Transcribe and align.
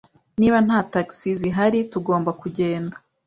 Niba 0.39 0.57
nta 0.65 0.79
tagisi 0.91 1.29
zihari, 1.41 1.79
tugomba 1.91 2.31
kugenda. 2.41 2.95